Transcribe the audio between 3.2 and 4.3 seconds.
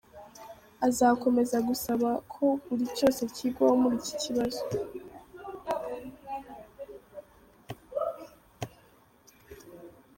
kigwaho muri iki